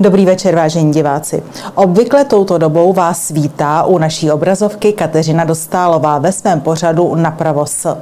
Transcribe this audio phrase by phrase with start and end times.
[0.00, 1.42] Dobrý večer, vážení diváci.
[1.74, 7.96] Obvykle touto dobou vás vítá u naší obrazovky Kateřina Dostálová ve svém pořadu Napravo s.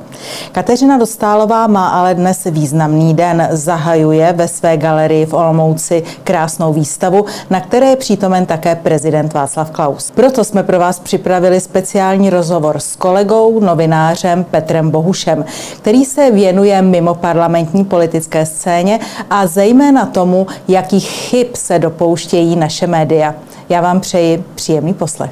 [0.52, 3.48] Kateřina Dostálová má ale dnes významný den.
[3.51, 9.70] Zahajuje ve své galerii v Olomouci krásnou výstavu, na které je přítomen také prezident Václav
[9.70, 10.10] Klaus.
[10.10, 15.45] Proto jsme pro vás připravili speciální rozhovor s kolegou, novinářem Petrem Bohušem,
[15.77, 22.86] který se věnuje mimo parlamentní politické scéně a zejména tomu, jakých chyb se dopouštějí naše
[22.86, 23.34] média.
[23.68, 25.30] Já vám přeji příjemný poslech.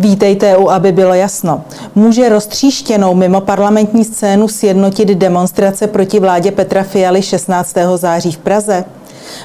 [0.00, 1.64] Vítejte u, aby bylo jasno.
[1.94, 7.76] Může roztříštěnou mimo parlamentní scénu sjednotit demonstrace proti vládě Petra Fialy 16.
[7.96, 8.84] září v Praze?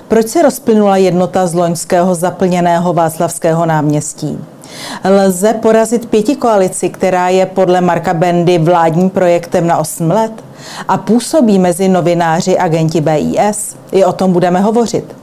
[0.08, 4.40] Proč se rozplynula jednota z loňského zaplněného Václavského náměstí?
[5.10, 10.32] Lze porazit pěti koalici, která je podle Marka Bendy vládním projektem na 8 let?
[10.88, 13.76] A působí mezi novináři agenti BIS?
[13.92, 15.16] I o tom budeme hovořit.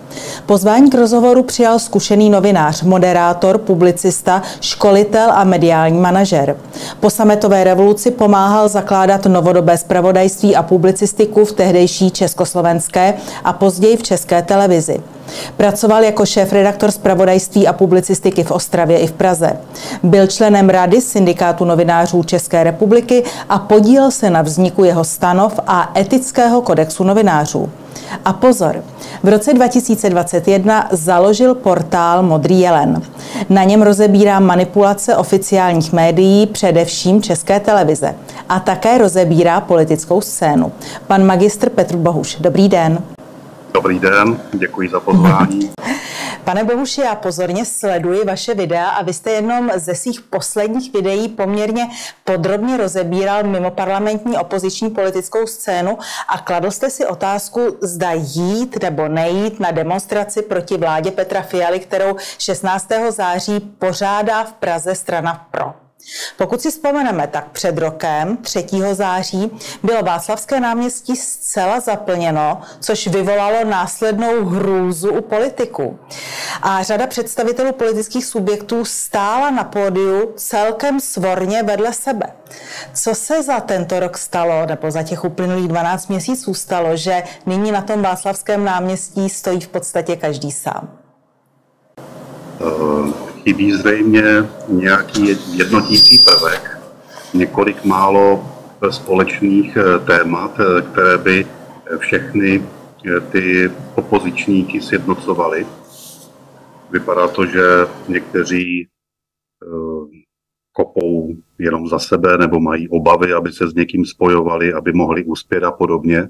[0.47, 6.56] Pozvání k rozhovoru přijal zkušený novinář, moderátor, publicista, školitel a mediální manažer.
[7.00, 14.02] Po sametové revoluci pomáhal zakládat novodobé spravodajství a publicistiku v tehdejší československé a později v
[14.02, 15.00] české televizi.
[15.57, 19.57] Pracoval jako šéf-redaktor zpravodajství a publicistiky v Ostravě i v Praze.
[20.03, 25.93] Byl členem rady syndikátu novinářů České republiky a podílel se na vzniku jeho stanov a
[25.97, 27.71] etického kodexu novinářů.
[28.25, 28.85] A pozor,
[29.23, 33.03] v roce 2021 založil portál Modrý jelen.
[33.49, 38.15] Na něm rozebírá manipulace oficiálních médií, především České televize.
[38.49, 40.73] A také rozebírá politickou scénu.
[41.07, 43.16] Pan magistr Petr Bohuš, dobrý den.
[43.77, 45.71] Dobrý den, děkuji za pozvání.
[46.45, 51.29] Pane Bohuši, já pozorně sleduji vaše videa a vy jste jednom ze svých posledních videí
[51.29, 51.89] poměrně
[52.25, 55.98] podrobně rozebíral mimo parlamentní opoziční politickou scénu
[56.29, 61.81] a kladl jste si otázku, zda jít nebo nejít na demonstraci proti vládě Petra Fialy,
[61.81, 62.89] kterou 16.
[63.09, 65.86] září pořádá v Praze strana PRO.
[66.36, 68.67] Pokud si vzpomeneme, tak před rokem, 3.
[68.92, 69.51] září,
[69.83, 75.98] bylo Václavské náměstí zcela zaplněno, což vyvolalo následnou hrůzu u politiků.
[76.62, 82.27] A řada představitelů politických subjektů stála na pódiu celkem svorně vedle sebe.
[82.95, 87.73] Co se za tento rok stalo, nebo za těch uplynulých 12 měsíců stalo, že nyní
[87.73, 90.98] na tom Václavském náměstí stojí v podstatě každý sám?
[92.61, 94.24] Uh chybí zřejmě
[94.68, 96.79] nějaký jednotící prvek,
[97.34, 98.52] několik málo
[98.90, 101.46] společných eh, témat, eh, které by
[101.98, 102.62] všechny
[103.06, 105.67] eh, ty opozičníky sjednocovaly.
[106.90, 107.62] Vypadá to, že
[108.08, 108.89] někteří
[110.73, 115.64] kopou jenom za sebe nebo mají obavy, aby se s někým spojovali, aby mohli uspět
[115.64, 116.29] a podobně.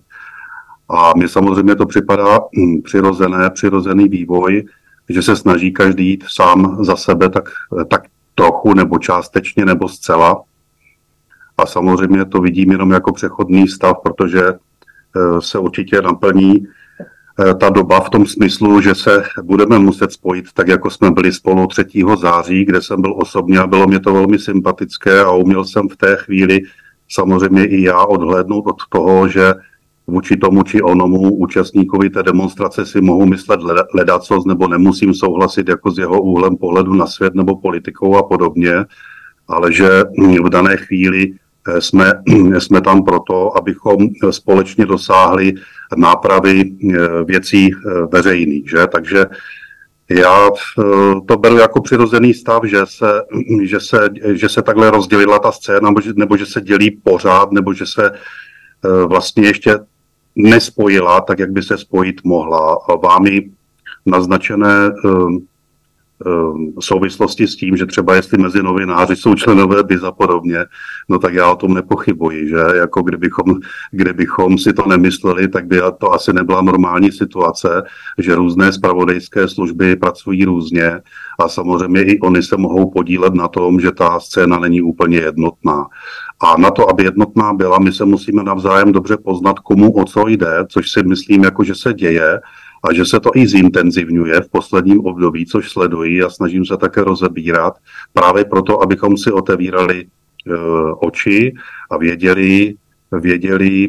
[0.88, 4.64] A mně samozřejmě to připadá hm, přirozené, přirozený vývoj,
[5.08, 7.48] že se snaží každý jít sám za sebe tak,
[7.88, 8.02] tak
[8.34, 10.42] trochu nebo částečně nebo zcela.
[11.58, 16.66] A samozřejmě to vidím jenom jako přechodný stav, protože eh, se určitě naplní
[17.40, 21.32] eh, ta doba v tom smyslu, že se budeme muset spojit tak, jako jsme byli
[21.32, 21.84] spolu 3.
[22.20, 25.96] září, kde jsem byl osobně a bylo mě to velmi sympatické a uměl jsem v
[25.96, 26.60] té chvíli
[27.08, 29.54] samozřejmě i já odhlédnout od toho, že
[30.06, 33.60] vůči tomu či onomu účastníkovi té demonstrace si mohu myslet
[33.94, 38.84] ledacos nebo nemusím souhlasit jako s jeho úhlem pohledu na svět nebo politikou a podobně,
[39.48, 39.88] ale že
[40.42, 41.32] v dané chvíli
[41.68, 42.12] eh, jsme,
[42.58, 43.96] jsme tam proto, abychom
[44.30, 45.54] společně dosáhli
[45.96, 48.70] nápravy eh, věcí eh, veřejných.
[48.70, 48.86] Že?
[48.86, 49.26] Takže
[50.10, 50.50] já
[51.28, 53.22] to beru jako přirozený stav, že se,
[53.62, 57.52] že se, že se takhle rozdělila ta scéna, nebo že, nebo že se dělí pořád,
[57.52, 58.10] nebo že se
[59.06, 59.78] vlastně ještě
[60.36, 62.78] nespojila tak, jak by se spojit mohla.
[63.02, 63.50] Vámi
[64.06, 64.90] naznačené
[66.24, 70.58] um, um, souvislosti s tím, že třeba jestli mezi novináři jsou členové BIZ a podobně,
[71.08, 73.54] no tak já o tom nepochybuji, že jako kdybychom,
[73.90, 77.82] kdybychom si to nemysleli, tak by to asi nebyla normální situace,
[78.18, 81.00] že různé spravodajské služby pracují různě
[81.38, 85.86] a samozřejmě i oni se mohou podílet na tom, že ta scéna není úplně jednotná.
[86.40, 90.28] A na to, aby jednotná byla, my se musíme navzájem dobře poznat, komu o co
[90.28, 92.40] jde, což si myslím, jako že se děje
[92.86, 97.04] a že se to i zintenzivňuje v posledním období, což sleduji a snažím se také
[97.04, 97.74] rozebírat,
[98.12, 100.06] právě proto, abychom si otevírali e,
[101.00, 101.54] oči
[101.90, 102.74] a věděli,
[103.12, 103.88] věděli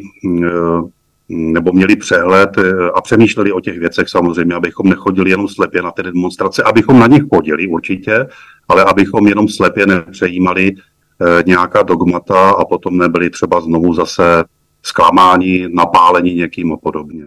[1.28, 5.90] nebo měli přehled e, a přemýšleli o těch věcech samozřejmě, abychom nechodili jenom slepě na
[5.90, 8.26] ty demonstrace, abychom na nich chodili určitě,
[8.68, 10.74] ale abychom jenom slepě nepřejímali
[11.22, 14.44] Eh, nějaká dogmata a potom nebyli třeba znovu zase
[14.88, 17.24] zklamání, napálení někým a podobně.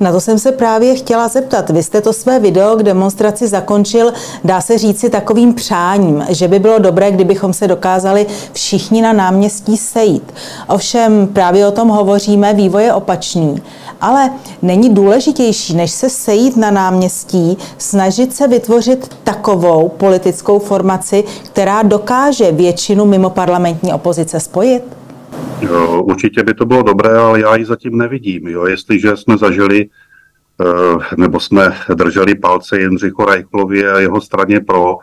[0.00, 1.70] Na to jsem se právě chtěla zeptat.
[1.70, 4.12] Vy jste to své video k demonstraci zakončil,
[4.44, 9.76] dá se říci, takovým přáním, že by bylo dobré, kdybychom se dokázali všichni na náměstí
[9.76, 10.34] sejít.
[10.68, 13.62] Ovšem právě o tom hovoříme, vývoj je opačný.
[14.00, 14.30] Ale
[14.62, 22.52] není důležitější, než se sejít na náměstí, snažit se vytvořit takovou politickou formaci, která dokáže
[22.52, 24.99] většinu mimo parlamentní opozice spojit?
[25.60, 28.48] Jo, určitě by to bylo dobré, ale já ji zatím nevidím.
[28.48, 28.66] Jo.
[28.66, 29.88] Jestliže jsme zažili
[30.60, 34.96] eh, nebo jsme drželi palce Jindřichu Reichlovi a jeho straně pro,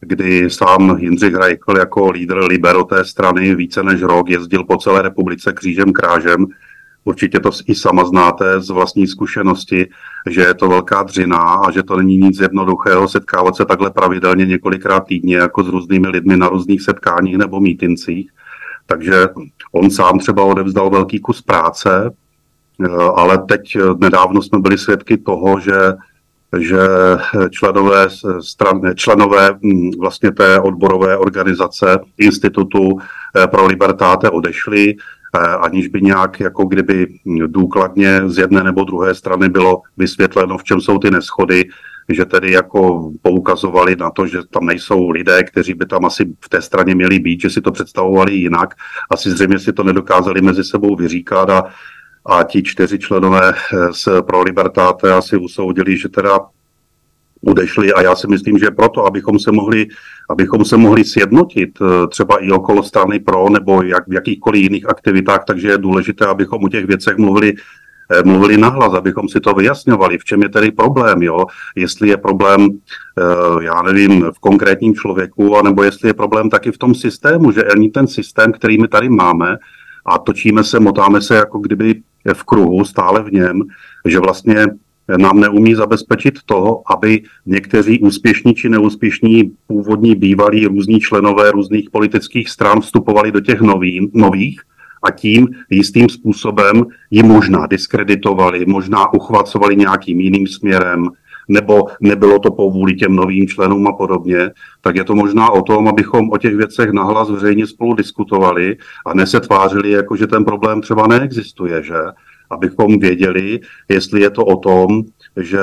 [0.00, 5.02] kdy sám Jindřich Reichl jako lídr libero té strany více než rok jezdil po celé
[5.02, 6.46] republice křížem krážem.
[7.04, 9.88] Určitě to i sama znáte z vlastní zkušenosti,
[10.30, 14.46] že je to velká dřina a že to není nic jednoduchého setkávat se takhle pravidelně
[14.46, 18.30] několikrát týdně jako s různými lidmi na různých setkáních nebo mítincích.
[18.86, 19.28] Takže
[19.72, 22.10] on sám třeba odevzdal velký kus práce,
[22.84, 25.92] eh, ale teď eh, nedávno jsme byli svědky toho, že
[26.58, 26.78] že
[27.50, 28.08] členové,
[28.40, 32.98] stran, členové hm, vlastně té odborové organizace Institutu
[33.36, 34.94] eh, pro libertáte odešli,
[35.38, 37.06] aniž by nějak jako kdyby
[37.46, 41.64] důkladně z jedné nebo druhé strany bylo vysvětleno, v čem jsou ty neschody,
[42.08, 46.48] že tedy jako poukazovali na to, že tam nejsou lidé, kteří by tam asi v
[46.48, 48.74] té straně měli být, že si to představovali jinak.
[49.10, 51.64] Asi zřejmě si to nedokázali mezi sebou vyříkat a,
[52.26, 53.54] a ti čtyři členové
[53.92, 56.40] z Pro Libertáte asi usoudili, že teda
[57.46, 59.86] odešli a já si myslím, že proto, abychom se mohli,
[60.30, 64.88] abychom se mohli sjednotit eh, třeba i okolo strany pro nebo jak, v jakýchkoliv jiných
[64.88, 67.54] aktivitách, takže je důležité, abychom o těch věcech mluvili
[68.12, 71.46] Eh, mluvili nahlas, abychom si to vyjasňovali, v čem je tedy problém, jo?
[71.76, 76.78] jestli je problém, eh, já nevím, v konkrétním člověku, anebo jestli je problém taky v
[76.78, 79.56] tom systému, že ani ten systém, který my tady máme,
[80.06, 82.02] a točíme se, motáme se jako kdyby
[82.32, 83.62] v kruhu, stále v něm,
[84.06, 84.66] že vlastně
[85.16, 92.48] nám neumí zabezpečit toho, aby někteří úspěšní či neúspěšní původní bývalí různí členové různých politických
[92.48, 94.60] stran vstupovali do těch nový, nových
[95.02, 101.08] a tím jistým způsobem ji možná diskreditovali, možná uchvacovali nějakým jiným směrem,
[101.48, 104.50] nebo nebylo to po vůli těm novým členům a podobně,
[104.80, 108.76] tak je to možná o tom, abychom o těch věcech nahlas veřejně spolu diskutovali
[109.06, 111.94] a ne se tvářili, jako že ten problém třeba neexistuje, že?
[112.52, 115.02] Abychom věděli, jestli je to o tom,
[115.36, 115.58] že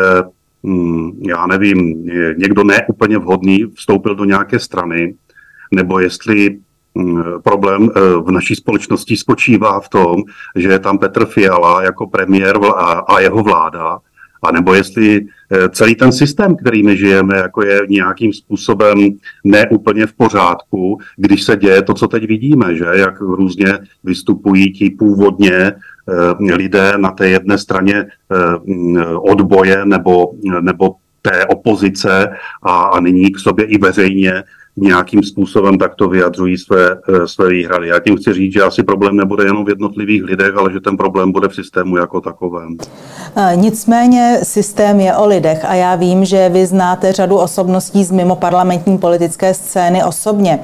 [0.64, 2.06] hm, já nevím,
[2.38, 5.16] někdo neúplně vhodný vstoupil do nějaké strany,
[5.72, 6.60] nebo jestli
[6.96, 10.16] Mm, problém eh, v naší společnosti spočívá v tom,
[10.56, 12.60] že je tam Petr Fiala jako premiér
[13.08, 14.00] a jeho vláda,
[14.42, 18.98] a nebo jestli eh, celý ten systém, který my žijeme, jako je nějakým způsobem
[19.44, 22.86] neúplně v pořádku, když se děje to, co teď vidíme, že?
[22.94, 28.06] Jak různě vystupují ti původně eh, lidé na té jedné straně
[28.66, 30.32] mm, odboje nebo,
[30.62, 32.30] nebo té opozice
[32.64, 34.44] a, a nyní k sobě i veřejně
[34.82, 37.88] nějakým způsobem takto vyjadřují své, eh, své výhrady.
[37.88, 40.98] Já tím chci říct, že asi problém nebude jenom v jednotlivých lidech, ale že ten
[40.98, 42.78] problém bude v systému jako takovém.
[43.36, 48.12] Eh, nicméně systém je o lidech a já vím, že vy znáte řadu osobností z
[48.12, 50.60] mimo parlamentní politické scény osobně.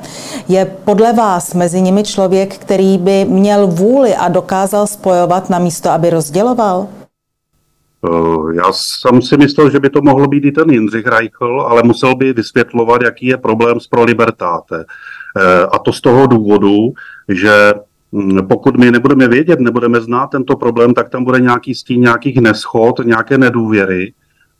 [0.48, 5.90] Je podle vás mezi nimi člověk, který by měl vůli a dokázal spojovat na místo,
[5.90, 6.88] aby rozděloval?
[8.06, 11.84] Eh, já jsem si myslel, že by to mohlo být i ten Jindřich Reichl, ale
[11.84, 14.86] musel by vysvětlovat, jaký je problém s Pro Libertáte.
[15.38, 16.94] Eh, a to z toho důvodu,
[17.30, 17.74] že
[18.14, 22.38] hm, pokud my nebudeme vědět, nebudeme znát tento problém, tak tam bude nějaký stín nějakých
[22.38, 24.14] neschod, nějaké nedůvěry.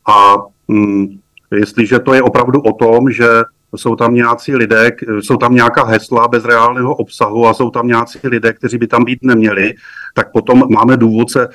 [0.08, 0.36] A
[0.72, 1.08] hm,
[1.52, 3.28] jestliže to je opravdu o tom, že
[3.76, 8.20] jsou tam nějací lidé, jsou tam nějaká hesla bez reálného obsahu a jsou tam nějací
[8.24, 9.74] lidé, kteří by tam být neměli,
[10.14, 11.48] tak potom máme důvod se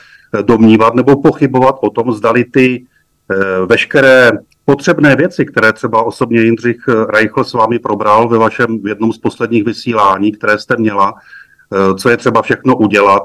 [0.42, 2.86] domnívat nebo pochybovat o tom, zdali ty
[3.30, 4.32] eh, veškeré
[4.64, 9.64] potřebné věci, které třeba osobně Jindřich Reichl s vámi probral ve vašem jednom z posledních
[9.64, 11.18] vysílání, které jste měla, Eh,
[11.98, 13.22] co je třeba všechno udělat,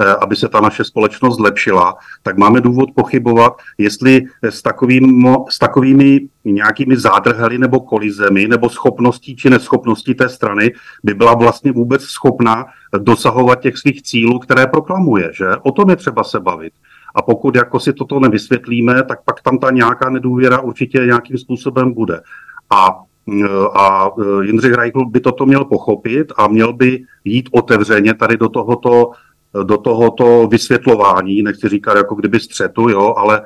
[0.00, 5.58] eh, aby se ta naše společnost zlepšila, tak máme důvod pochybovat, jestli s, takovým, s
[5.58, 10.72] takovými nějakými zádrhely nebo kolizemi nebo schopností či neschopností té strany
[11.04, 12.66] by byla vlastně vůbec schopna
[12.98, 15.30] dosahovat těch svých cílů, které proklamuje.
[15.32, 15.46] Že?
[15.62, 16.72] O tom je třeba se bavit.
[17.14, 21.92] A pokud jako si toto nevysvětlíme, tak pak tam ta nějaká nedůvěra určitě nějakým způsobem
[21.94, 22.20] bude.
[22.70, 22.98] A
[23.74, 28.48] a e, Jindřich Reichl by toto měl pochopit a měl by jít otevřeně tady do
[28.48, 29.10] tohoto,
[29.62, 33.42] do tohoto vysvětlování, nechci říkat jako kdyby střetu, jo, ale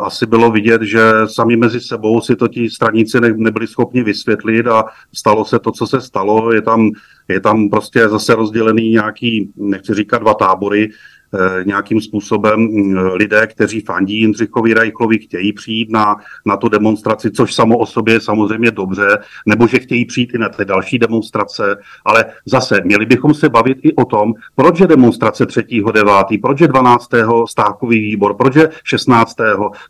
[0.00, 4.66] asi bylo vidět, že sami mezi sebou si to ti straníci ne, nebyli schopni vysvětlit
[4.66, 4.84] a
[5.14, 6.52] stalo se to, co se stalo.
[6.52, 6.90] Je tam
[7.28, 10.92] je tam prostě zase rozdělený nějaký, nechci říkat dva tábory, Eh,
[11.64, 16.16] nějakým způsobem mm, lidé, kteří fandí Jindřichovi Rajchlovi, chtějí přijít na,
[16.46, 20.38] na tu demonstraci, což samo o sobě je samozřejmě dobře, nebo že chtějí přijít i
[20.38, 24.86] na ty další demonstrace, ale zase měli bychom se bavit i o tom, proč je
[24.86, 27.08] demonstrace 3.9., proč je 12.
[27.48, 29.36] stávkový výbor, proč je 16.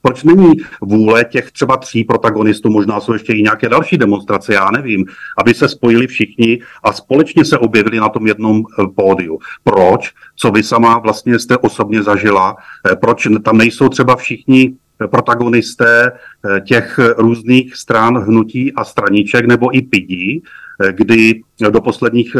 [0.02, 0.52] proč není
[0.82, 5.04] vůle těch třeba tří protagonistů, možná jsou ještě i nějaké další demonstrace, já nevím,
[5.38, 9.38] aby se spojili všichni a společně se objevili na tom jednom eh, pódiu.
[9.64, 10.12] Proč?
[10.36, 14.76] Co vy sama vlastně vlastně jste osobně zažila, eh, proč tam nejsou třeba všichni
[15.10, 20.42] protagonisté eh, těch různých stran, hnutí a straníček nebo i pidí, eh,
[20.90, 22.36] kdy do posledních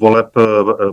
[0.00, 0.26] voleb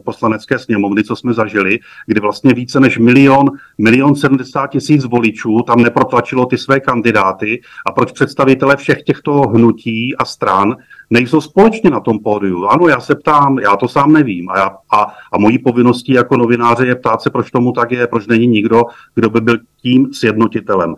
[0.06, 5.82] poslanecké sněmovny, co jsme zažili, kdy vlastně více než milion, milion 70 tisíc voličů tam
[5.82, 10.76] neprotlačilo ty své kandidáty a proč představitele všech těchto hnutí a stran
[11.10, 12.66] nejsou společně na tom pódiu.
[12.66, 14.50] Ano, já se ptám, já to sám nevím.
[14.50, 18.08] A, já, a, a mojí povinností jako novináře je ptát se, proč tomu tak je,
[18.08, 18.84] proč není nikdo,
[19.16, 20.96] kdo by byl tím sjednotitelem.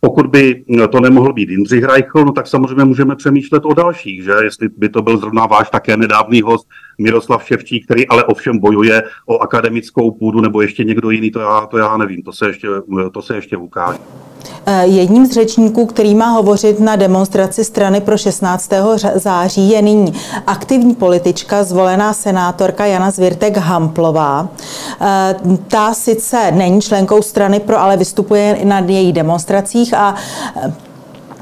[0.00, 4.32] Pokud by to nemohl být Jindřich Reichl, no tak samozřejmě můžeme přemýšlet o dalších, že?
[4.42, 9.02] Jestli by to byl zrovna váš také nedávný host Miroslav Ševčík, který ale ovšem bojuje
[9.26, 12.68] o akademickou půdu, nebo ještě někdo jiný, to já, to já nevím, to se ještě,
[13.12, 13.98] to se ještě ukáže.
[14.66, 18.70] Eh, jedním z řečníků, který má hovořit na demonstraci strany pro 16.
[19.14, 20.12] září, je nyní
[20.46, 24.48] aktivní politička, zvolená senátorka Jana Zvirtek Hamplová.
[25.00, 25.36] Eh,
[25.68, 30.14] ta sice není členkou strany pro, ale vystupuje na její demonstracích a
[30.56, 30.85] eh,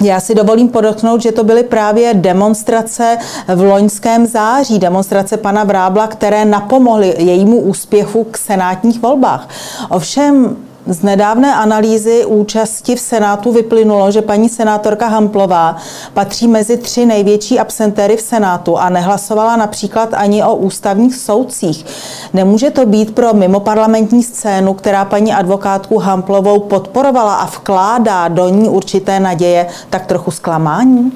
[0.06, 3.18] já si dovolím podotknout, že to byly právě demonstrace
[3.54, 9.48] v loňském září, demonstrace pana Vrábla, které napomohly jejímu úspěchu k senátních volbách.
[9.90, 15.76] Ovšem z nedávné analýzy účasti v Senátu vyplynulo, že paní senátorka Hamplová
[16.14, 21.84] patří mezi tři největší absentéry v Senátu a nehlasovala například ani o ústavních soudcích.
[22.32, 28.68] Nemůže to být pro mimoparlamentní scénu, která paní advokátku Hamplovou podporovala a vkládá do ní
[28.68, 31.12] určité naděje, tak trochu zklamání?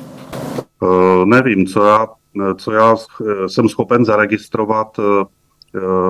[0.82, 2.06] Uh, nevím, co já,
[2.56, 2.96] co já
[3.46, 5.04] jsem schopen zaregistrovat uh,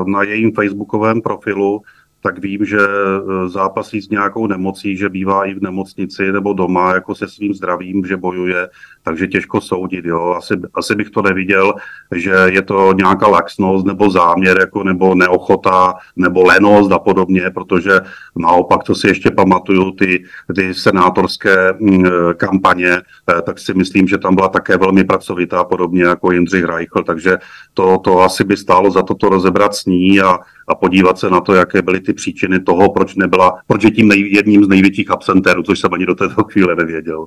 [0.07, 1.83] na jejím facebookovém profilu
[2.21, 6.95] tak vím, že e, zápasí s nějakou nemocí, že bývá i v nemocnici nebo doma
[6.95, 8.69] jako se svým zdravím, že bojuje,
[9.09, 10.05] takže těžko soudit.
[10.05, 10.35] Jo.
[10.39, 11.75] Asi, asi bych to neviděl,
[12.15, 18.01] že je to nějaká laxnost nebo záměr, jako, nebo neochota, nebo lenost a podobně, protože
[18.37, 20.25] naopak, to si ještě pamatuju, ty,
[20.55, 23.03] ty senátorské mm, e, kampaně, e,
[23.43, 27.39] tak si myslím, že tam byla také velmi pracovitá, podobně jako Jindřich Reichl, takže
[27.75, 30.39] to, to asi by stálo za to to rozebrat s ní a,
[30.69, 34.09] a podívat se na to, jaké byly ty příčiny toho, proč nebyla, proč je tím
[34.09, 37.27] nej, jedním z největších absentérů, což jsem ani do této chvíle nevěděl.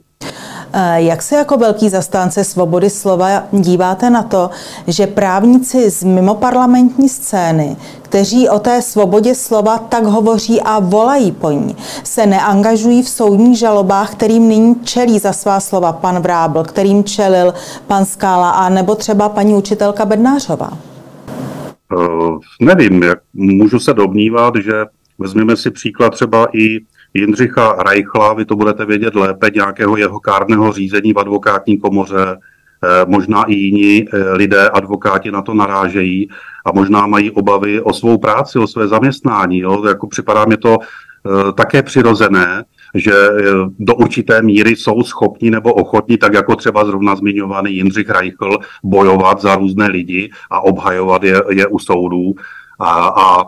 [0.73, 4.49] Eh, jak se jako velký zastánce svobody slova díváte na to,
[4.87, 11.51] že právníci z mimoparlamentní scény, kteří o té svobodě slova tak hovoří a volají po
[11.51, 17.03] ní, se neangažují v soudních žalobách, kterým nyní čelí za svá slova pan Vrábl, kterým
[17.03, 17.53] čelil
[17.87, 20.77] pan Skála a nebo třeba paní učitelka Bednářová?
[21.95, 24.71] Uh, nevím, jak můžu se domnívat, že
[25.19, 26.79] vezmeme si příklad třeba i
[27.13, 33.05] Jindřicha Reichla, vy to budete vědět lépe, nějakého jeho kárného řízení v advokátní komoře, eh,
[33.07, 36.29] možná i jiní eh, lidé, advokáti na to narážejí
[36.65, 39.59] a možná mají obavy o svou práci, o své zaměstnání.
[39.59, 39.85] Jo?
[39.87, 40.77] Jako připadá mi to
[41.55, 42.63] také přirozené,
[42.95, 43.13] že
[43.79, 49.41] do určité míry jsou schopni nebo ochotní, tak jako třeba zrovna zmiňovaný Jindřich Reichl, bojovat
[49.41, 52.33] za různé lidi a obhajovat je, je u soudů.
[52.79, 53.43] A, a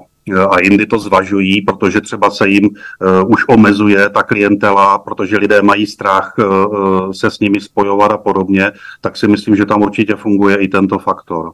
[0.49, 5.61] a jindy to zvažují, protože třeba se jim uh, už omezuje ta klientela, protože lidé
[5.61, 10.15] mají strach uh, se s nimi spojovat a podobně, tak si myslím, že tam určitě
[10.15, 11.51] funguje i tento faktor.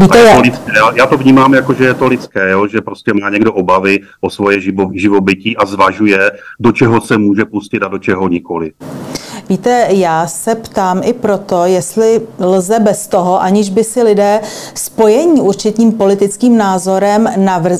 [0.00, 0.72] Víte, je to lidské.
[0.76, 2.66] Já, já to vnímám jako, že je to lidské, jo?
[2.66, 6.30] že prostě má někdo obavy o svoje živo, živobytí a zvažuje,
[6.60, 8.72] do čeho se může pustit a do čeho nikoli.
[9.50, 14.40] Víte, já se ptám i proto, jestli lze bez toho, aniž by si lidé
[14.74, 17.28] spojení určitým politickým názorem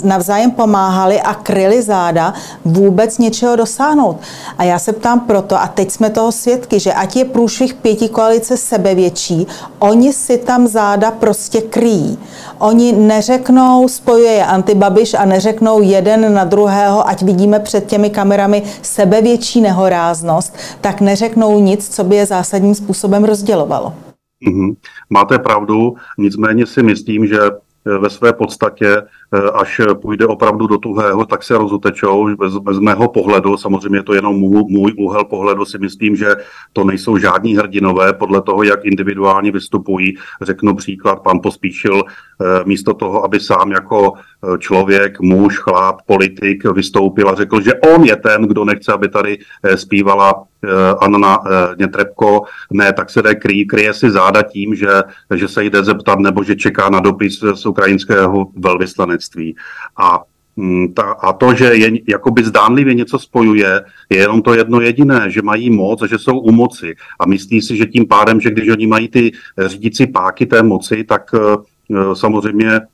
[0.03, 2.35] navzájem pomáhali a kryli záda,
[2.65, 4.17] vůbec něčeho dosáhnout.
[4.59, 8.09] A já se ptám proto, a teď jsme toho svědky, že ať je průšvih pěti
[8.09, 9.47] koalice sebevětší,
[9.79, 12.19] oni si tam záda prostě kryjí.
[12.61, 18.63] Oni neřeknou, spojuje je antibabiš a neřeknou jeden na druhého, ať vidíme před těmi kamerami
[18.83, 23.93] sebevětší nehoráznost, tak neřeknou nic, co by je zásadním způsobem rozdělovalo.
[24.47, 24.77] Mm-hmm.
[25.11, 27.39] Máte pravdu, nicméně si myslím, že
[27.85, 29.03] ve své podstatě,
[29.55, 32.37] až půjde opravdu do tuhého, tak se rozutečou.
[32.37, 36.37] Bez, bez mého pohledu, samozřejmě je to jenom můj, můj úhel pohledu, si myslím, že
[36.73, 40.17] to nejsou žádní hrdinové podle toho, jak individuálně vystupují.
[40.43, 42.03] Řeknu příklad, pan Pospíšil
[42.65, 44.13] místo toho, aby sám jako
[44.59, 49.39] člověk, muž, chlap, politik vystoupil a řekl, že on je ten, kdo nechce, aby tady
[49.75, 50.45] zpívala
[51.01, 51.39] Anna
[51.79, 55.03] Nětrebko, ne, tak se jde kryje, kryje si záda tím, že,
[55.35, 59.57] že se jde zeptat nebo že čeká na dopis z ukrajinského velvyslanectví.
[59.97, 60.21] A
[60.57, 65.31] mm, ta, a to, že je jakoby zdánlivě něco spojuje, je jenom to jedno jediné,
[65.31, 66.95] že mají moc a že jsou u moci.
[67.21, 69.33] A myslí si, že tím pádem, že když oni mají ty
[69.67, 71.35] řídící páky té moci, tak
[72.15, 72.87] samozřejmě Mm, eh,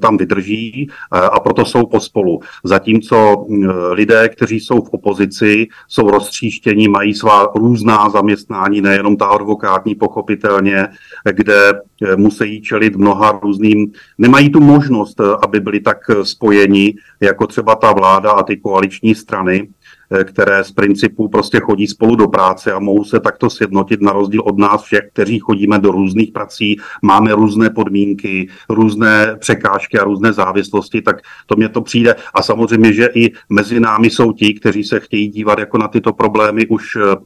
[0.00, 2.40] tam vydrží eh, a proto jsou pospolu.
[2.64, 9.26] Zatímco mm, lidé, kteří jsou v opozici, jsou roztříštění, mají svá různá zaměstnání, nejenom ta
[9.26, 10.88] advokátní pochopitelně,
[11.32, 17.74] kde eh, musí čelit mnoha různým, nemají tu možnost, aby byli tak spojeni, jako třeba
[17.74, 19.85] ta vláda a ty koaliční strany, Eh,
[20.24, 24.42] které z principu prostě chodí spolu do práce a mohou se takto sjednotit na rozdíl
[24.44, 30.32] od nás všech, kteří chodíme do různých prací, máme různé podmínky, různé překážky a různé
[30.32, 32.14] závislosti, tak to mě to přijde.
[32.34, 36.12] A samozřejmě, že i mezi námi jsou ti, kteří se chtějí dívat jako na tyto
[36.12, 37.16] problémy už eh,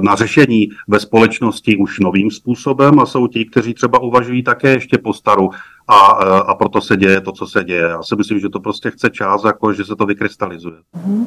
[0.00, 4.98] na řešení ve společnosti už novým způsobem a jsou ti, kteří třeba uvažují také ještě
[4.98, 5.50] po staru
[5.90, 5.96] a,
[6.38, 7.82] a proto se děje to, co se děje.
[7.82, 10.76] Já si myslím, že to prostě chce čas, jako že se to vykrystalizuje.
[11.06, 11.26] Mm-hmm.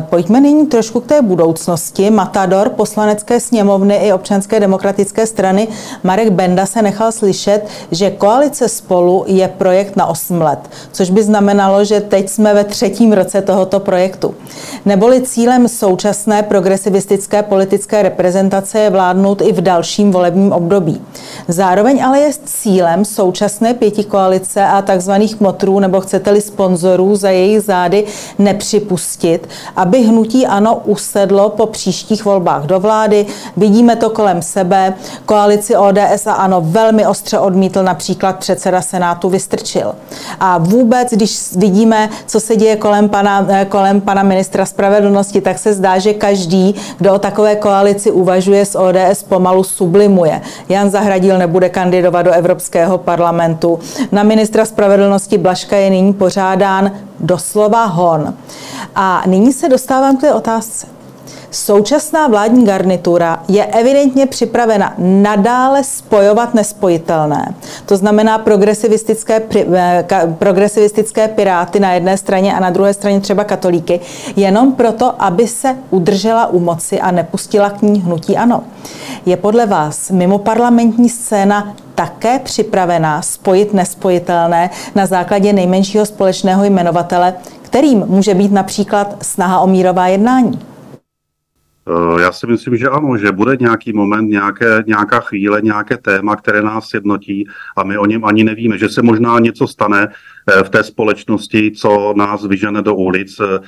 [0.00, 2.10] Pojďme nyní trošku k té budoucnosti.
[2.10, 5.68] Matador poslanecké sněmovny i občanské demokratické strany
[6.04, 11.22] Marek Benda se nechal slyšet, že koalice spolu je projekt na 8 let, což by
[11.22, 14.34] znamenalo, že teď jsme ve třetím roce tohoto projektu.
[14.84, 21.02] Neboli cílem současné progresivistické politické reprezentace je vládnout i v dalším volebním období.
[21.48, 27.60] Zároveň ale je cílem současné pěti koalice a takzvaných motrů nebo chcete-li sponzorů za jejich
[27.60, 28.04] zády
[28.38, 33.26] nepřipustit, aby hnutí ANO usedlo po příštích volbách do vlády.
[33.56, 34.94] Vidíme to kolem sebe.
[35.26, 39.92] Koalici ODS a ANO velmi ostře odmítl například předseda Senátu Vystrčil.
[40.40, 45.72] A vůbec, když vidíme, co se děje kolem pana, kolem pana ministra spravedlnosti, tak se
[45.72, 50.40] zdá, že každý, kdo o takové koalici uvažuje z ODS, pomalu sublimuje.
[50.68, 53.49] Jan Zahradil nebude kandidovat do Evropského parlamentu.
[54.12, 58.34] Na ministra spravedlnosti Blaška je nyní pořádán doslova hon.
[58.94, 60.99] A nyní se dostávám k té otázce.
[61.50, 67.54] Současná vládní garnitura je evidentně připravena nadále spojovat nespojitelné.
[67.86, 69.42] To znamená progresivistické,
[69.74, 70.04] eh,
[70.38, 74.00] progresivistické piráty na jedné straně a na druhé straně třeba katolíky,
[74.36, 78.62] jenom proto, aby se udržela u moci a nepustila k ní hnutí ano.
[79.26, 87.34] Je podle vás mimo parlamentní scéna také připravená spojit nespojitelné na základě nejmenšího společného jmenovatele,
[87.62, 90.69] kterým může být například snaha o mírová jednání?
[91.88, 96.36] Eh, já si myslím, že ano, že bude nějaký moment, nějaké, nějaká chvíle, nějaké téma,
[96.36, 100.64] které nás sjednotí a my o něm ani nevíme, že se možná něco stane eh,
[100.64, 103.58] v té společnosti, co nás vyžene do ulic, eh,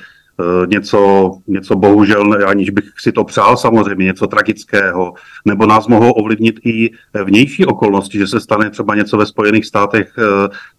[0.67, 5.13] něco, něco bohužel, aniž bych si to přál samozřejmě, něco tragického,
[5.45, 6.89] nebo nás mohou ovlivnit i
[7.23, 10.13] vnější okolnosti, že se stane třeba něco ve Spojených státech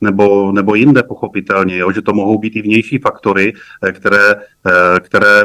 [0.00, 1.92] nebo, nebo jinde pochopitelně, jo?
[1.92, 3.52] že to mohou být i vnější faktory,
[3.92, 4.34] které,
[5.00, 5.44] které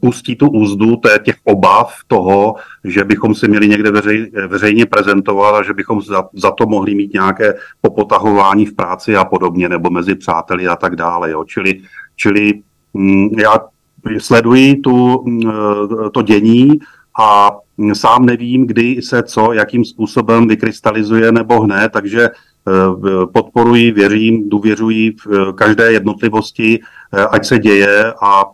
[0.00, 2.54] pustí tu úzdu té těch obav toho,
[2.84, 6.94] že bychom si měli někde veřej, veřejně prezentovat a že bychom za, za to mohli
[6.94, 11.30] mít nějaké popotahování v práci a podobně, nebo mezi přáteli a tak dále.
[11.30, 11.44] Jo.
[11.44, 11.80] Čili,
[12.16, 12.52] čili
[12.94, 13.58] mm, já
[14.18, 16.78] sleduji tu, mm, eh, to dění
[17.20, 17.50] a
[17.92, 25.12] sám nevím, kdy se co, jakým způsobem vykrystalizuje nebo hne, takže eh, podporuji, věřím, důvěřuji
[25.26, 26.80] v každé jednotlivosti,
[27.30, 28.44] ať se děje a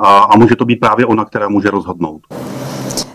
[0.00, 2.20] a, a může to být právě ona, která může rozhodnout.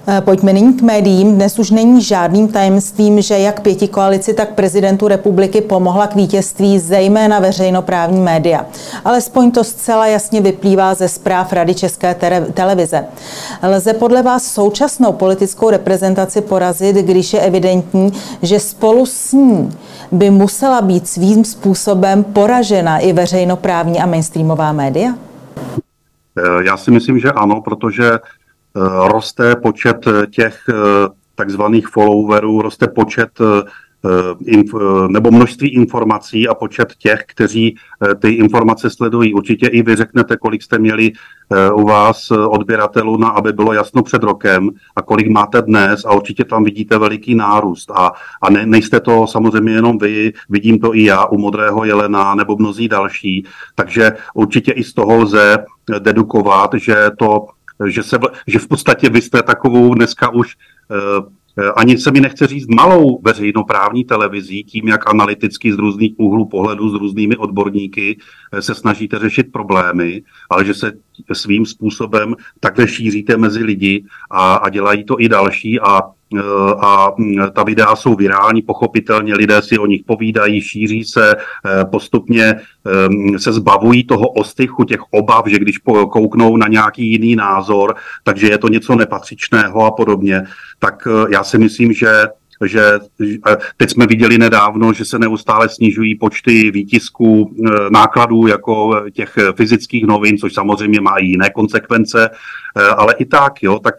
[0.08, 1.36] Eh, pojďme nyní k médiím.
[1.36, 6.80] Dnes už není žádným tajemstvím, že jak pěti koalici, tak prezidentu republiky pomohla k vítězství
[6.80, 8.66] zejména veřejnoprávní média.
[9.06, 12.16] Alespoň to zcela jasně vyplývá ze zpráv Rady České
[12.54, 13.06] televize.
[13.64, 19.72] Lze podle vás současnou politickou reprezentaci porazit, když je evidentní, že spolu s ní
[20.12, 25.14] by musela být svým způsobem poražena i veřejnoprávní a mainstreamová média?
[26.38, 28.20] Eh, já si myslím, že ano, protože eh,
[29.08, 30.74] roste počet těch eh,
[31.36, 33.40] takzvaných followerů, roste počet
[35.08, 37.76] nebo množství informací a počet těch, kteří
[38.20, 39.34] ty informace sledují.
[39.34, 41.12] Určitě i vy řeknete, kolik jste měli
[41.74, 46.46] u vás odběratelů, na, aby bylo jasno před rokem a kolik máte dnes a určitě
[46.46, 47.92] tam vidíte veliký nárůst.
[47.92, 52.36] A, a ne, nejste to samozřejmě jenom vy, vidím to i já u Modrého jelena
[52.36, 53.46] nebo mnozí další.
[53.76, 55.58] Takže určitě i z toho lze
[56.00, 57.48] dedukovat, že to
[57.86, 60.56] že, se, že v podstatě vy jste takovou dneska už
[60.92, 60.96] eh,
[61.76, 66.90] ani se mi nechce říct malou veřejnoprávní televizí, tím, jak analyticky z různých úhlů pohledu,
[66.90, 68.18] s různými odborníky
[68.52, 70.92] eh, se snažíte řešit problémy, ale že se
[71.34, 76.15] svým způsobem takhle šíříte mezi lidi a, a dělají to i další a Eh,
[76.80, 81.86] a mm, ta videa jsou virální, pochopitelně lidé si o nich povídají, šíří se, eh,
[81.86, 85.78] postupně eh, se zbavují toho ostychu, těch obav, že když
[86.12, 90.44] kouknou na nějaký jiný názor, takže je to něco nepatřičného a podobně,
[90.80, 92.28] tak já si myslím, že
[92.66, 93.00] že
[93.78, 97.56] teď jsme viděli nedávno, že se neustále snižují počty výtisků
[97.92, 102.30] nákladů jako těch fyzických novin, což samozřejmě má i jiné konsekvence,
[102.98, 103.96] ale i tak, jo, tak,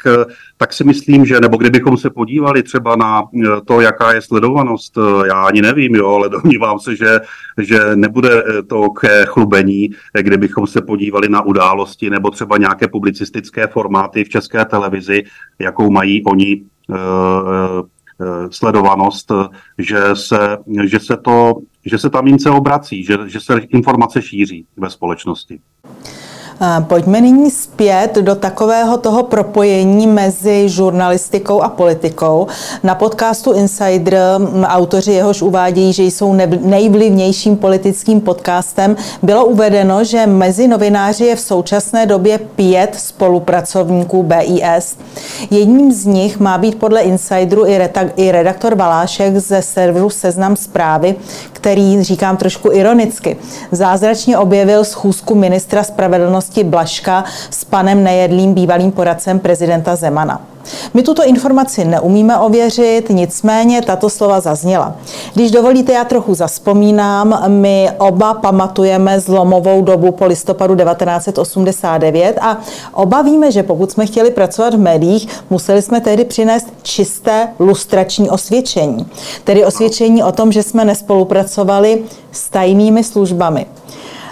[0.57, 3.23] tak si myslím, že, nebo kdybychom se podívali třeba na
[3.64, 7.21] to, jaká je sledovanost, já ani nevím, jo, ale domnívám se, že,
[7.59, 9.90] že nebude to ke chlubení,
[10.21, 15.25] kdybychom se podívali na události nebo třeba nějaké publicistické formáty v české televizi,
[15.59, 16.62] jakou mají oni
[18.51, 19.33] sledovanost,
[19.79, 24.67] že se, že se, to, že se ta mince obrací, že, že se informace šíří
[24.77, 25.61] ve společnosti.
[26.81, 32.47] Pojďme nyní zpět do takového toho propojení mezi žurnalistikou a politikou.
[32.83, 34.19] Na podcastu Insider
[34.64, 41.40] autoři jehož uvádějí, že jsou nejvlivnějším politickým podcastem, bylo uvedeno, že mezi novináři je v
[41.40, 44.97] současné době pět spolupracovníků BIS.
[45.51, 47.66] Jedním z nich má být podle Insideru
[48.16, 51.14] i redaktor Valášek ze serveru Seznam zprávy,
[51.53, 53.37] který, říkám trošku ironicky,
[53.73, 60.41] zázračně objevil schůzku ministra spravedlnosti Blaška s panem Nejedlým, bývalým poradcem prezidenta Zemana.
[60.95, 64.97] My tuto informaci neumíme ověřit, nicméně tato slova zazněla.
[65.35, 72.59] Když dovolíte, já trochu zaspomínám, my oba pamatujeme zlomovou dobu po listopadu 1989 a
[72.93, 78.31] oba víme, že pokud jsme chtěli pracovat v médiích, museli jsme tehdy přinést čisté lustrační
[78.31, 79.07] osvědčení.
[79.45, 83.67] Tedy osvědčení o tom, že jsme nespolupracovali s tajnými službami.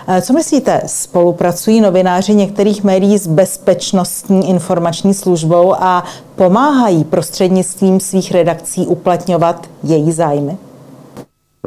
[0.08, 6.04] Eh, co myslíte, spolupracují novináři některých médií s bezpečnostní informační službou a
[6.36, 10.56] pomáhají prostřednictvím svých redakcí uplatňovat její zájmy?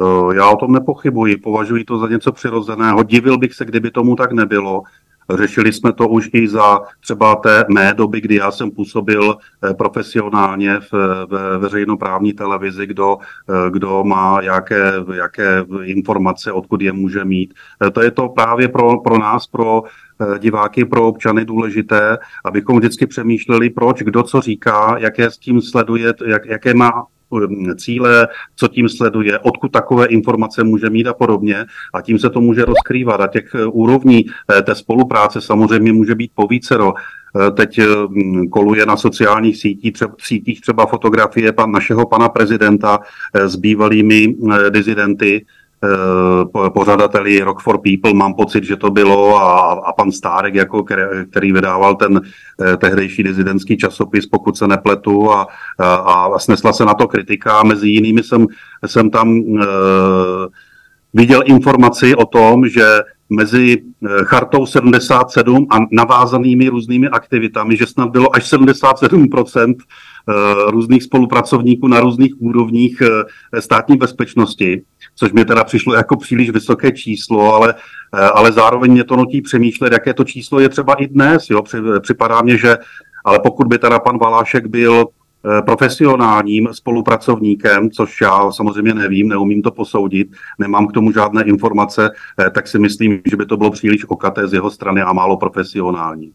[0.00, 3.02] Eh, já o tom nepochybuji, považuji to za něco přirozeného.
[3.02, 4.82] Divil bych se, kdyby tomu tak nebylo.
[5.34, 9.36] Řešili jsme to už i za třeba té mé doby, kdy já jsem působil
[9.70, 10.92] eh, profesionálně v,
[11.28, 17.54] ve veřejnoprávní televizi, kdo, eh, kdo má jaké, jaké informace, odkud je může mít.
[17.86, 19.82] Eh, to je to právě pro, pro nás, pro
[20.38, 26.14] diváky, pro občany důležité, abychom vždycky přemýšleli, proč, kdo co říká, jaké s tím sleduje,
[26.26, 27.06] jak, jaké má
[27.76, 31.66] cíle, co tím sleduje, odkud takové informace může mít a podobně.
[31.94, 33.20] A tím se to může rozkrývat.
[33.20, 36.94] A těch eh, úrovní eh, té spolupráce samozřejmě může být povícero.
[36.96, 37.80] Eh, teď
[38.50, 42.98] koluje na sociálních sítích třeba, sítích třeba fotografie pan, našeho pana prezidenta
[43.34, 44.34] s bývalými
[44.70, 45.44] dizidenty,
[46.74, 50.84] pořadateli Rock for People, mám pocit, že to bylo a, a pan Stárek, jako,
[51.30, 52.20] který vydával ten
[52.62, 55.46] eh, tehdejší dizidentský časopis, pokud se nepletu a,
[55.78, 55.94] a,
[56.34, 57.62] a snesla se na to kritika.
[57.62, 58.46] Mezi jinými jsem,
[58.86, 59.66] jsem tam uh,
[61.14, 63.82] viděl informaci o tom, že mezi
[64.24, 69.74] chartou 77 a navázanými různými aktivitami, že snad bylo až 77%
[70.66, 73.02] různých spolupracovníků na různých úrovních
[73.58, 74.82] státní bezpečnosti
[75.18, 77.74] což mi teda přišlo jako příliš vysoké číslo, ale,
[78.14, 81.50] eh, ale zároveň mě to nutí přemýšlet, jaké to číslo je třeba i dnes.
[81.50, 81.62] Jo?
[82.00, 82.78] Připadá mě, že
[83.24, 85.17] ale pokud by teda pan Valášek byl eh,
[85.66, 92.50] profesionálním spolupracovníkem, což já samozřejmě nevím, neumím to posoudit, nemám k tomu žádné informace, eh,
[92.50, 96.32] tak si myslím, že by to bylo příliš okaté z jeho strany a málo profesionální.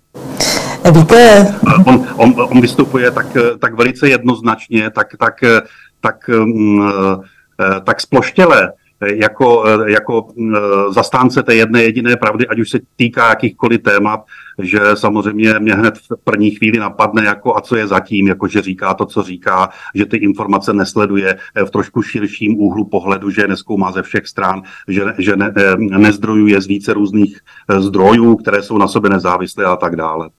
[0.91, 1.55] Víte...
[1.85, 5.35] On, on, on vystupuje tak, tak velice jednoznačně, tak, tak,
[6.01, 6.83] tak um,
[7.61, 8.71] Eh, tak sploštěle eh,
[9.05, 10.27] jako, eh, jako
[10.89, 14.19] zastánce té jedné jediné pravdy, ať už se týká jakýchkoliv témat,
[14.59, 18.61] že samozřejmě mě hned v první chvíli napadne, jako a co je zatím, jako že
[18.61, 23.47] říká to, co říká, že ty informace nesleduje v trošku širším úhlu pohledu, že je
[23.47, 27.39] neskoumá ze všech stran, že, že ne, nezdrojuje z více různých
[27.79, 30.29] zdrojů, které jsou na sobě nezávislé a tak dále.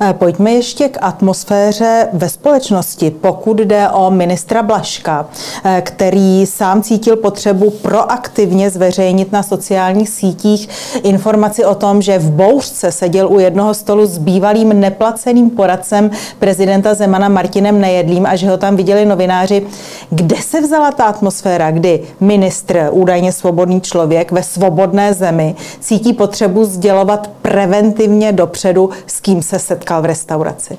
[0.00, 5.26] Eh, pojďme ještě k atmosféře ve společnosti, pokud jde o ministra Blaška,
[5.64, 10.68] eh, který sám cítil potřebu proaktivně zveřejnit na sociálních sítích
[11.02, 16.94] informaci o tom, že v bouřce seděl u jednoho stolu s bývalým neplaceným poradcem prezidenta
[16.94, 19.66] Zemana Martinem Nejedlým a že ho tam viděli novináři.
[20.10, 26.64] Kde se vzala ta atmosféra, kdy ministr, údajně svobodný člověk ve svobodné zemi, cítí potřebu
[26.64, 30.78] sdělovat preventivně dopředu, s kým se setkal v restauraci?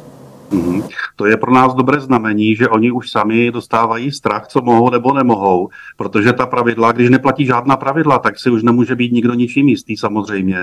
[0.51, 0.83] Mm-hmm.
[1.15, 5.13] To je pro nás dobré znamení, že oni už sami dostávají strach, co mohou nebo
[5.13, 9.69] nemohou, protože ta pravidla, když neplatí žádná pravidla, tak si už nemůže být nikdo ničím
[9.69, 10.57] jistý samozřejmě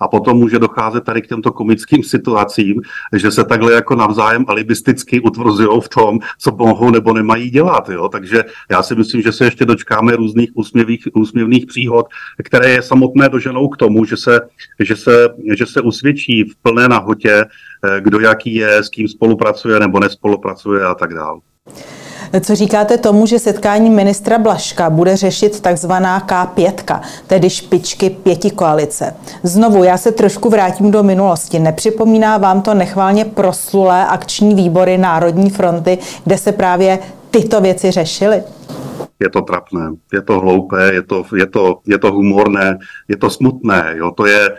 [0.00, 2.80] a potom může docházet tady k těmto komickým situacím,
[3.12, 7.88] že se takhle jako navzájem alibisticky utvrzují v tom, co mohou nebo nemají dělat.
[7.88, 8.08] Jo?
[8.08, 12.06] Takže já si myslím, že se ještě dočkáme různých úsměvých, úsměvných příhod,
[12.44, 14.40] které je samotné doženou k tomu, že se,
[14.80, 17.44] že se, že se usvědčí v plné nahotě,
[18.00, 21.40] kdo jaký je, s kým spolupracuje nebo nespolupracuje a tak dále.
[22.40, 29.14] Co říkáte tomu, že setkání ministra Blaška bude řešit takzvaná K5, tedy špičky pěti koalice?
[29.42, 31.58] Znovu, já se trošku vrátím do minulosti.
[31.58, 36.98] Nepřipomíná vám to nechválně proslulé akční výbory Národní fronty, kde se právě
[37.30, 38.42] tyto věci řešily?
[39.20, 43.30] je to trapné, je to hloupé, je to, je to, je to humorné, je to
[43.30, 43.94] smutné.
[43.96, 44.10] Jo?
[44.10, 44.56] To je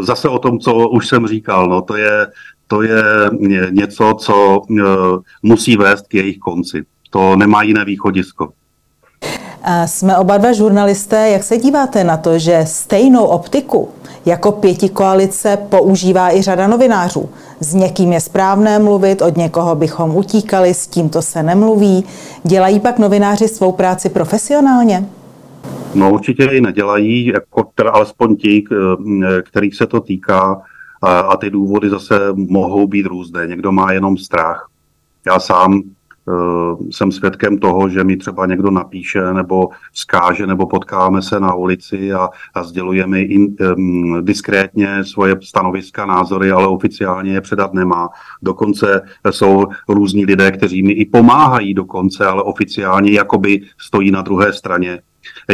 [0.00, 1.68] zase o tom, co už jsem říkal.
[1.68, 2.26] No, to, je,
[2.70, 3.02] to je
[3.70, 4.82] něco, co e,
[5.42, 6.82] musí vést k jejich konci.
[7.10, 8.48] To nemá jiné východisko.
[9.86, 11.28] Jsme oba dva žurnalisté.
[11.28, 13.88] Jak se díváte na to, že stejnou optiku
[14.26, 17.30] jako pěti koalice používá i řada novinářů?
[17.60, 22.04] S někým je správné mluvit, od někoho bychom utíkali, s tímto se nemluví.
[22.44, 25.06] Dělají pak novináři svou práci profesionálně?
[25.94, 28.64] No určitě ji nedělají, jako teda alespoň ti,
[29.44, 30.62] kterých se to týká.
[31.02, 33.46] A, ty důvody zase mohou být různé.
[33.46, 34.70] Někdo má jenom strach.
[35.26, 35.72] Já sám
[36.24, 41.54] uh, jsem svědkem toho, že mi třeba někdo napíše nebo skáže nebo potkáme se na
[41.54, 47.74] ulici a, a sděluje mi in, um, diskrétně svoje stanoviska, názory, ale oficiálně je předat
[47.74, 48.08] nemá.
[48.42, 54.52] Dokonce jsou různí lidé, kteří mi i pomáhají dokonce, ale oficiálně jakoby stojí na druhé
[54.52, 55.00] straně.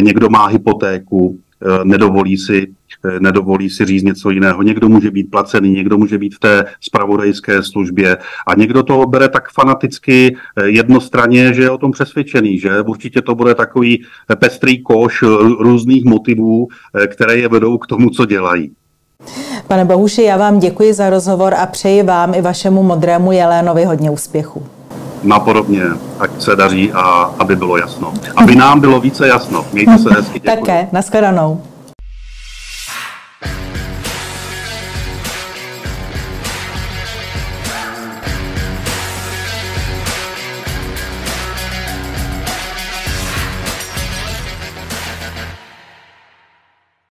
[0.01, 2.75] Někdo má hypotéku, Eh, nedovolí si,
[3.19, 4.63] nedovolí si říct něco jiného.
[4.63, 9.29] Někdo může být placený, někdo může být v té spravodajské službě a někdo to bere
[9.29, 14.05] tak fanaticky eh, jednostranně, že je o tom přesvědčený, že určitě to bude takový
[14.39, 15.23] pestrý koš
[15.59, 16.69] různých motivů,
[17.07, 18.73] které je vedou k tomu, co dělají.
[19.69, 24.11] Pane Bohuši, já vám děkuji za rozhovor a přeji vám i vašemu modrému Jelénovi hodně
[24.11, 24.67] úspěchu
[25.27, 25.83] napodobně,
[26.19, 27.03] ať se daří a
[27.39, 28.15] aby bylo jasno.
[28.37, 29.65] Aby nám bylo více jasno.
[29.73, 30.41] Mějte se hezky.
[30.41, 30.57] Děkuji.
[30.57, 31.61] Také, nashledanou.